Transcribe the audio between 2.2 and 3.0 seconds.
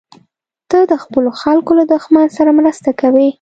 سره مرسته